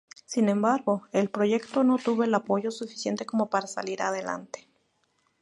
Sin 0.25 0.49
embargo 0.49 1.03
el 1.11 1.29
proyecto 1.29 1.83
no 1.83 1.99
tuvo 1.99 2.23
el 2.23 2.33
apoyo 2.33 2.71
suficiente 2.71 3.27
como 3.27 3.51
para 3.51 3.67
salir 3.67 4.01
adelante. 4.01 4.67